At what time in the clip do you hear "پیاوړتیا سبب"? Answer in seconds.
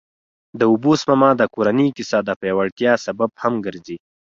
2.41-3.29